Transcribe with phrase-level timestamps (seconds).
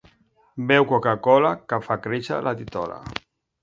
[0.71, 3.03] Beu coca-cola, que fa créixer la titola.